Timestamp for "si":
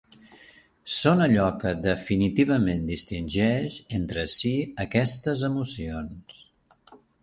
4.41-4.55